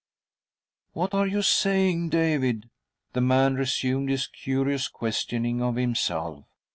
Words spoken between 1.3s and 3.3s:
saying, David?" The